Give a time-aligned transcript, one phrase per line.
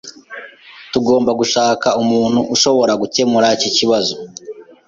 [0.91, 4.15] Tugomba gushaka umuntu ushobora gukemura iki kibazo.